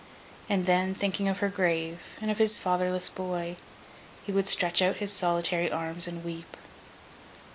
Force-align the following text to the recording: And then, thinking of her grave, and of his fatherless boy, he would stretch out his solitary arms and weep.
And 0.49 0.65
then, 0.65 0.95
thinking 0.95 1.27
of 1.27 1.37
her 1.45 1.49
grave, 1.49 2.17
and 2.19 2.31
of 2.31 2.39
his 2.39 2.57
fatherless 2.57 3.07
boy, 3.07 3.55
he 4.25 4.31
would 4.31 4.47
stretch 4.47 4.81
out 4.81 4.95
his 4.95 5.13
solitary 5.13 5.69
arms 5.71 6.07
and 6.07 6.23
weep. 6.23 6.57